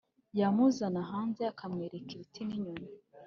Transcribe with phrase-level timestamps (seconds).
[0.39, 2.87] yamuzana hanze akamwereka ibiti ninyoni.